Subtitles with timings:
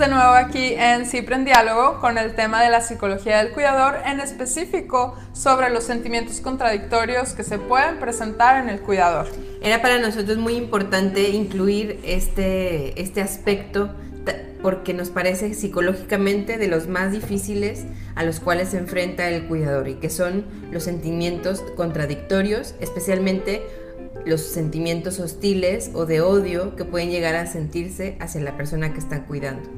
[0.00, 3.96] De nuevo aquí en Cipre en Diálogo con el tema de la psicología del cuidador,
[4.06, 9.26] en específico sobre los sentimientos contradictorios que se pueden presentar en el cuidador.
[9.60, 13.90] Era para nosotros muy importante incluir este, este aspecto
[14.62, 19.88] porque nos parece psicológicamente de los más difíciles a los cuales se enfrenta el cuidador
[19.88, 23.62] y que son los sentimientos contradictorios, especialmente
[24.26, 28.98] los sentimientos hostiles o de odio que pueden llegar a sentirse hacia la persona que
[28.98, 29.68] están cuidando.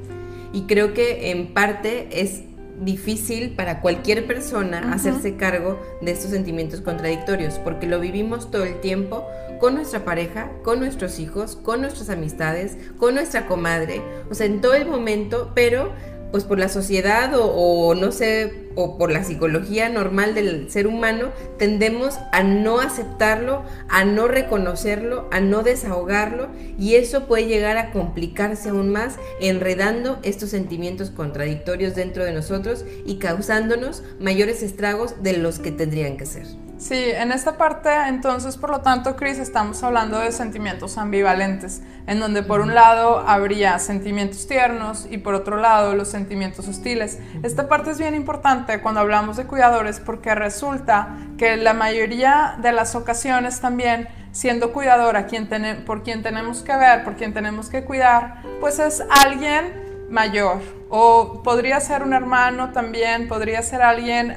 [0.52, 2.42] Y creo que en parte es
[2.80, 8.80] difícil para cualquier persona hacerse cargo de estos sentimientos contradictorios, porque lo vivimos todo el
[8.80, 9.26] tiempo
[9.60, 14.60] con nuestra pareja, con nuestros hijos, con nuestras amistades, con nuestra comadre, o sea, en
[14.60, 15.93] todo el momento, pero
[16.32, 21.30] pues por la sociedad o, no sé, o por la psicología normal del ser humano,
[21.59, 27.90] tendemos a no aceptarlo, a no reconocerlo, a no desahogarlo y eso puede llegar a
[27.90, 35.37] complicarse aún más, enredando estos sentimientos contradictorios dentro de nosotros y causándonos mayores estragos de
[35.37, 36.46] los que tendrían que ser.
[36.83, 42.19] Sí, en esta parte entonces, por lo tanto, Chris, estamos hablando de sentimientos ambivalentes, en
[42.19, 47.21] donde por un lado habría sentimientos tiernos y por otro lado los sentimientos hostiles.
[47.45, 52.73] Esta parte es bien importante cuando hablamos de cuidadores porque resulta que la mayoría de
[52.73, 55.49] las ocasiones también siendo cuidadora quien
[55.87, 60.59] por quien tenemos que ver, por quien tenemos que cuidar, pues es alguien mayor
[60.91, 64.34] o podría ser un hermano también, podría ser alguien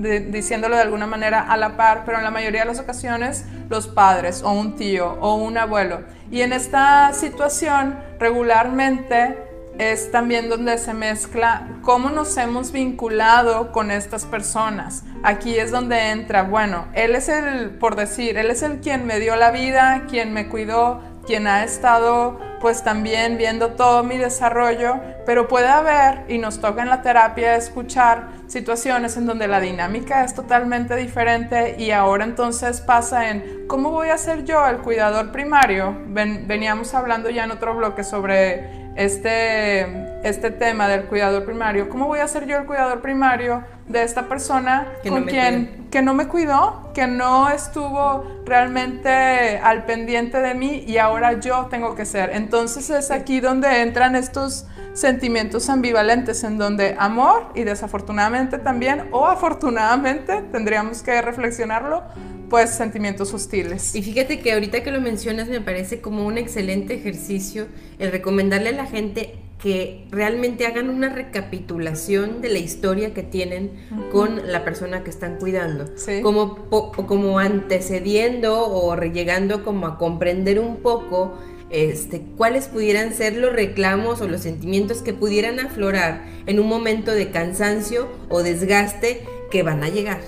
[0.00, 3.86] diciéndolo de alguna manera a la par, pero en la mayoría de las ocasiones los
[3.86, 6.00] padres o un tío o un abuelo.
[6.30, 9.36] Y en esta situación regularmente
[9.78, 15.04] es también donde se mezcla cómo nos hemos vinculado con estas personas.
[15.22, 19.18] Aquí es donde entra, bueno, él es el, por decir, él es el quien me
[19.20, 25.00] dio la vida, quien me cuidó, quien ha estado pues también viendo todo mi desarrollo,
[25.24, 30.24] pero puede haber, y nos toca en la terapia escuchar situaciones en donde la dinámica
[30.24, 35.32] es totalmente diferente y ahora entonces pasa en cómo voy a ser yo el cuidador
[35.32, 35.96] primario.
[36.06, 41.88] veníamos hablando ya en otro bloque sobre este, este tema del cuidador primario.
[41.88, 46.14] ¿Cómo voy a ser yo el cuidador primario de esta persona con quien que no
[46.14, 52.04] me cuidó, que no estuvo realmente al pendiente de mí y ahora yo tengo que
[52.04, 52.30] ser?
[52.32, 59.26] Entonces es aquí donde entran estos sentimientos ambivalentes en donde amor y desafortunadamente también o
[59.26, 62.02] afortunadamente tendríamos que reflexionarlo
[62.48, 63.94] pues sentimientos hostiles.
[63.94, 67.68] Y fíjate que ahorita que lo mencionas me parece como un excelente ejercicio
[67.98, 73.72] el recomendarle a la gente que realmente hagan una recapitulación de la historia que tienen
[74.10, 75.84] con la persona que están cuidando,
[76.22, 81.34] como, como antecediendo o llegando como a comprender un poco
[81.68, 87.12] este, cuáles pudieran ser los reclamos o los sentimientos que pudieran aflorar en un momento
[87.12, 90.20] de cansancio o desgaste que van a llegar.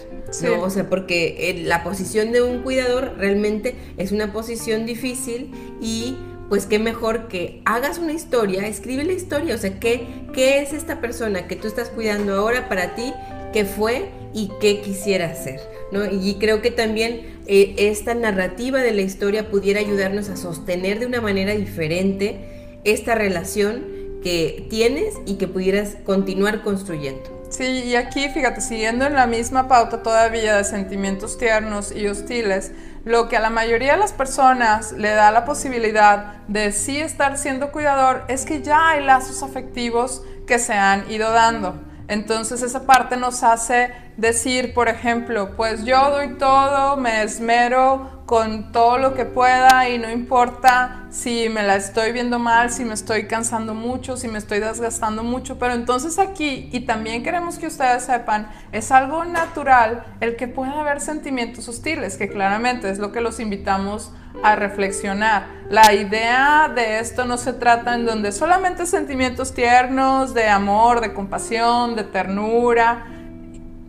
[0.42, 0.62] ¿no?
[0.62, 5.50] O sea, porque la posición de un cuidador realmente es una posición difícil
[5.80, 6.16] y
[6.52, 10.74] pues qué mejor que hagas una historia, escribe la historia, o sea, ¿qué, qué es
[10.74, 13.14] esta persona que tú estás cuidando ahora para ti,
[13.54, 16.04] qué fue y qué quisiera hacer, ¿no?
[16.04, 21.06] Y creo que también eh, esta narrativa de la historia pudiera ayudarnos a sostener de
[21.06, 27.46] una manera diferente esta relación que tienes y que pudieras continuar construyendo.
[27.48, 32.72] Sí, y aquí fíjate, siguiendo en la misma pauta todavía de sentimientos tiernos y hostiles,
[33.04, 37.36] lo que a la mayoría de las personas le da la posibilidad de sí estar
[37.36, 41.80] siendo cuidador es que ya hay lazos afectivos que se han ido dando.
[42.08, 48.72] Entonces esa parte nos hace decir, por ejemplo, pues yo doy todo, me esmero con
[48.72, 52.94] todo lo que pueda y no importa si me la estoy viendo mal, si me
[52.94, 57.66] estoy cansando mucho, si me estoy desgastando mucho, pero entonces aquí, y también queremos que
[57.66, 63.12] ustedes sepan, es algo natural el que pueda haber sentimientos hostiles, que claramente es lo
[63.12, 64.12] que los invitamos
[64.42, 65.44] a reflexionar.
[65.68, 71.12] La idea de esto no se trata en donde solamente sentimientos tiernos, de amor, de
[71.12, 73.11] compasión, de ternura,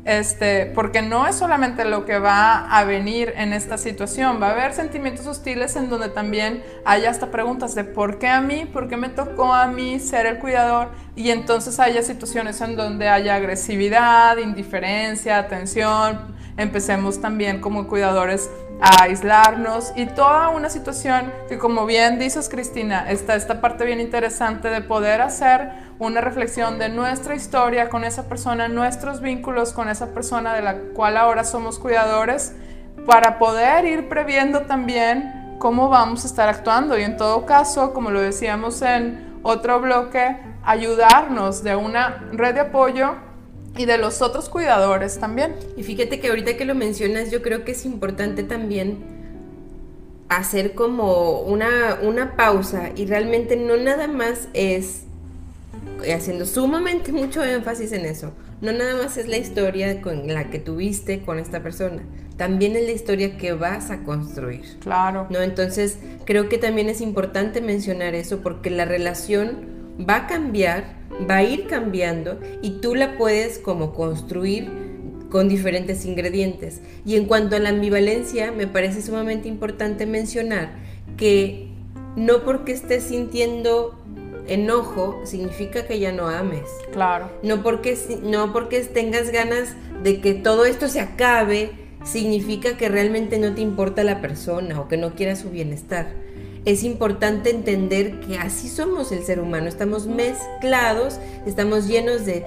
[0.05, 4.51] este, porque no es solamente lo que va a venir en esta situación, va a
[4.51, 8.89] haber sentimientos hostiles en donde también haya hasta preguntas de por qué a mí, por
[8.89, 13.35] qué me tocó a mí ser el cuidador y entonces haya situaciones en donde haya
[13.35, 16.19] agresividad, indiferencia, tensión,
[16.57, 18.49] empecemos también como cuidadores
[18.81, 24.01] a aislarnos y toda una situación que como bien dices Cristina, está esta parte bien
[24.01, 29.89] interesante de poder hacer una reflexión de nuestra historia con esa persona, nuestros vínculos con
[29.89, 32.53] esa persona de la cual ahora somos cuidadores,
[33.05, 38.11] para poder ir previendo también cómo vamos a estar actuando y en todo caso, como
[38.11, 43.15] lo decíamos en otro bloque, ayudarnos de una red de apoyo
[43.77, 45.55] y de los otros cuidadores también.
[45.75, 49.13] Y fíjate que ahorita que lo mencionas, yo creo que es importante también
[50.29, 55.03] hacer como una, una pausa y realmente no nada más es
[56.13, 58.33] haciendo sumamente mucho énfasis en eso.
[58.61, 62.03] No nada más es la historia con la que tuviste con esta persona,
[62.37, 64.61] también es la historia que vas a construir.
[64.79, 65.27] Claro.
[65.29, 65.41] ¿No?
[65.41, 69.73] Entonces, creo que también es importante mencionar eso porque la relación
[70.09, 74.71] va a cambiar va a ir cambiando y tú la puedes como construir
[75.29, 76.81] con diferentes ingredientes.
[77.05, 80.75] Y en cuanto a la ambivalencia, me parece sumamente importante mencionar
[81.17, 81.69] que
[82.15, 84.02] no porque estés sintiendo
[84.47, 86.69] enojo significa que ya no ames.
[86.91, 87.29] Claro.
[87.43, 91.71] No porque, no porque tengas ganas de que todo esto se acabe,
[92.03, 96.23] significa que realmente no te importa la persona o que no quieras su bienestar
[96.65, 102.45] es importante entender que así somos el ser humano, estamos mezclados, estamos llenos de,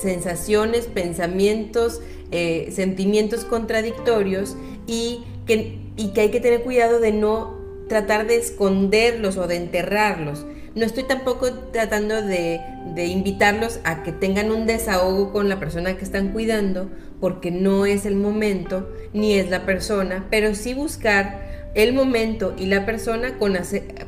[0.00, 4.56] sensaciones, pensamientos, eh, sentimientos contradictorios
[4.86, 7.56] y que, y que hay que tener cuidado de no
[7.88, 10.44] tratar de esconderlos o de enterrarlos.
[10.74, 12.60] No estoy tampoco tratando de,
[12.94, 16.90] de, invitarlos a que tengan un desahogo con la persona que están cuidando,
[17.20, 22.66] porque no es el momento ni es la persona, pero sí buscar el momento y
[22.66, 23.56] la persona con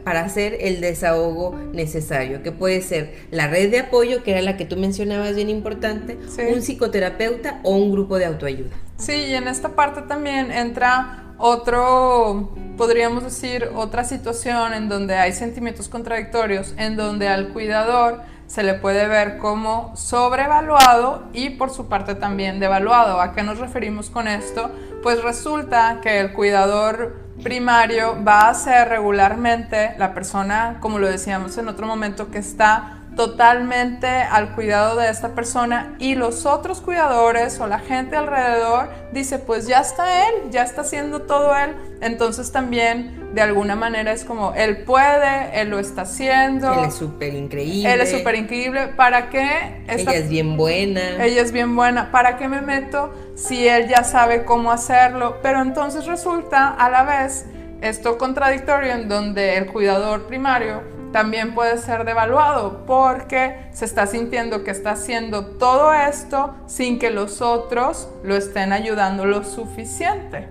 [0.04, 4.56] para hacer el desahogo necesario, que puede ser la red de apoyo, que era la
[4.56, 6.18] que tú mencionabas bien importante,
[6.50, 8.70] un psicoterapeuta o un grupo de autoayuda.
[8.98, 15.32] Sí, y en esta parte también entra otro, podríamos decir, otra situación en donde hay
[15.32, 21.88] sentimientos contradictorios, en donde al cuidador se le puede ver como sobrevaluado y por su
[21.88, 23.20] parte también devaluado.
[23.20, 24.70] ¿A qué nos referimos con esto?
[25.02, 31.58] Pues resulta que el cuidador primario va a ser regularmente la persona, como lo decíamos
[31.58, 37.60] en otro momento, que está totalmente al cuidado de esta persona y los otros cuidadores
[37.60, 42.50] o la gente alrededor dice pues ya está él, ya está haciendo todo él, entonces
[42.52, 46.72] también de alguna manera es como él puede, él lo está haciendo.
[46.72, 47.92] Él es súper increíble.
[47.92, 48.88] Él es súper increíble.
[48.96, 49.82] ¿Para qué?
[49.88, 51.24] ella es bien buena.
[51.24, 52.12] Ella es bien buena.
[52.12, 55.38] ¿Para qué me meto si él ya sabe cómo hacerlo?
[55.42, 57.46] Pero entonces resulta a la vez
[57.80, 64.64] esto contradictorio en donde el cuidador primario también puede ser devaluado porque se está sintiendo
[64.64, 70.48] que está haciendo todo esto sin que los otros lo estén ayudando lo suficiente.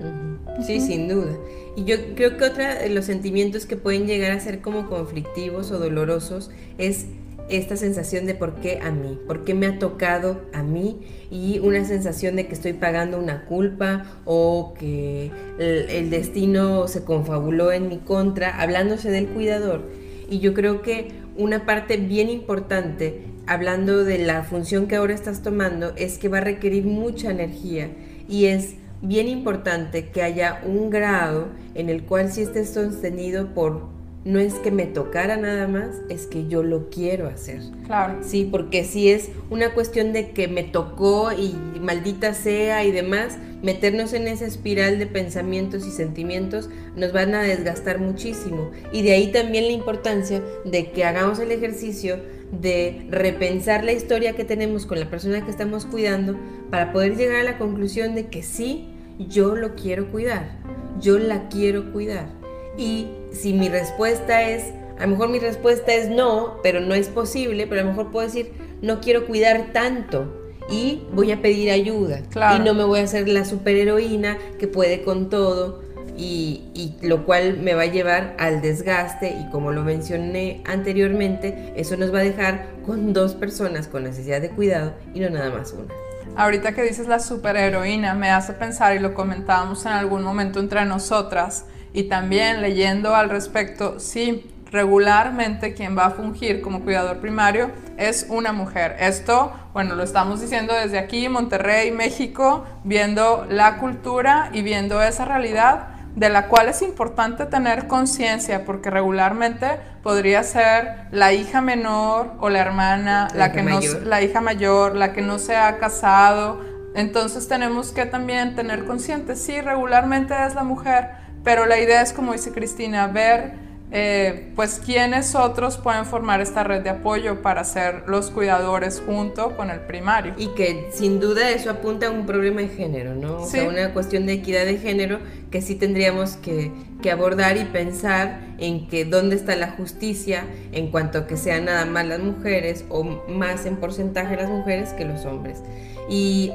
[0.66, 1.34] Sí, sin duda.
[1.76, 5.70] Y yo creo que otro de los sentimientos que pueden llegar a ser como conflictivos
[5.72, 7.08] o dolorosos es
[7.50, 11.60] esta sensación de por qué a mí, por qué me ha tocado a mí y
[11.60, 17.74] una sensación de que estoy pagando una culpa o que el, el destino se confabuló
[17.74, 20.02] en mi contra, hablándose del cuidador
[20.34, 25.44] y yo creo que una parte bien importante, hablando de la función que ahora estás
[25.44, 27.92] tomando, es que va a requerir mucha energía
[28.28, 28.74] y es
[29.04, 33.90] bien importante que haya un grado en el cual si estés sostenido por
[34.26, 37.62] no es que me tocara nada más, es que yo lo quiero hacer.
[37.86, 38.20] Claro.
[38.22, 43.38] Sí, porque si es una cuestión de que me tocó y maldita sea y demás,
[43.62, 48.72] meternos en esa espiral de pensamientos y sentimientos nos van a desgastar muchísimo.
[48.92, 52.20] Y de ahí también la importancia de que hagamos el ejercicio
[52.62, 56.38] de repensar la historia que tenemos con la persona que estamos cuidando
[56.70, 60.60] para poder llegar a la conclusión de que sí, yo lo quiero cuidar,
[61.00, 62.43] yo la quiero cuidar.
[62.78, 67.10] Y si mi respuesta es, a lo mejor mi respuesta es no, pero no es
[67.10, 68.52] posible, pero a lo mejor puedo decir,
[68.82, 72.22] no quiero cuidar tanto y voy a pedir ayuda.
[72.56, 75.82] Y no me voy a hacer la superheroína que puede con todo
[76.16, 81.74] y, y, lo cual me va a llevar al desgaste y como lo mencioné anteriormente,
[81.76, 85.50] eso nos va a dejar con dos personas con necesidad de cuidado y no nada
[85.50, 85.92] más una.
[86.36, 90.86] Ahorita que dices la superheroína, me hace pensar y lo comentábamos en algún momento entre
[90.86, 97.70] nosotras, y también leyendo al respecto, sí, regularmente quien va a fungir como cuidador primario
[97.98, 98.96] es una mujer.
[99.00, 105.26] Esto, bueno, lo estamos diciendo desde aquí, Monterrey, México, viendo la cultura y viendo esa
[105.26, 109.68] realidad de la cual es importante tener conciencia porque regularmente
[110.02, 115.14] podría ser la hija menor o la hermana, la, que no, la hija mayor, la
[115.14, 116.62] que no se ha casado.
[116.96, 122.14] Entonces tenemos que también tener consciente, sí, regularmente es la mujer, pero la idea es,
[122.14, 123.64] como dice Cristina, ver
[123.96, 129.56] eh, pues quiénes otros pueden formar esta red de apoyo para ser los cuidadores junto
[129.56, 130.34] con el primario.
[130.36, 133.44] Y que sin duda eso apunta a un problema de género, ¿no?
[133.44, 135.20] O sea, una cuestión de equidad de género
[135.52, 136.72] que sí tendríamos que,
[137.04, 141.66] que, abordar y pensar en que dónde está la justicia en cuanto a que sean
[141.66, 145.62] nada más las mujeres o más en porcentaje las mujeres que los hombres.
[146.10, 146.52] Y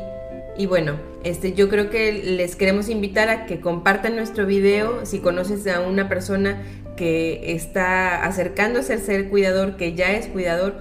[0.59, 5.21] y bueno, este, yo creo que les queremos invitar a que compartan nuestro video si
[5.21, 6.61] conoces a una persona
[6.97, 10.75] que está acercándose a ser cuidador, que ya es cuidador,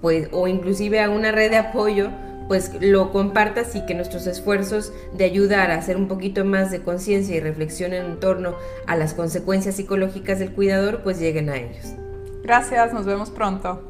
[0.00, 2.10] pues, o inclusive a una red de apoyo,
[2.46, 6.82] pues lo compartas y que nuestros esfuerzos de ayudar a hacer un poquito más de
[6.82, 8.54] conciencia y reflexión en torno
[8.86, 11.94] a las consecuencias psicológicas del cuidador, pues lleguen a ellos.
[12.44, 13.89] Gracias, nos vemos pronto.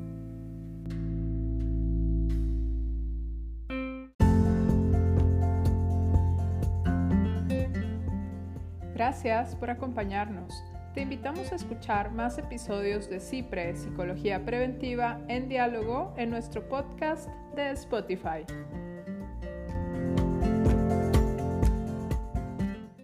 [9.01, 10.63] Gracias por acompañarnos.
[10.93, 17.27] Te invitamos a escuchar más episodios de CIPRE, Psicología Preventiva, en diálogo en nuestro podcast
[17.55, 18.45] de Spotify.